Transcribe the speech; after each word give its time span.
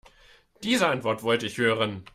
Diese 0.63 0.87
Antwort 0.87 1.21
wollte 1.21 1.45
ich 1.45 1.59
hören. 1.59 2.03